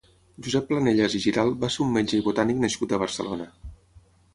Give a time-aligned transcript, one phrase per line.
[0.47, 3.51] Josep Planellas i Giralt va ser un metge i botànic nascut a Barcelona.